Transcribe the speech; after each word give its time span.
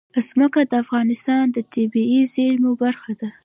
ځمکه 0.27 0.59
د 0.71 0.73
افغانستان 0.83 1.43
د 1.51 1.57
طبیعي 1.73 2.21
زیرمو 2.33 2.71
برخه 2.83 3.11
ده. 3.21 3.29